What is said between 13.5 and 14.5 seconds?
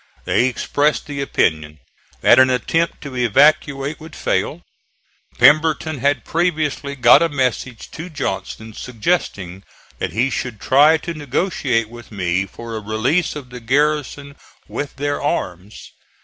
the garrison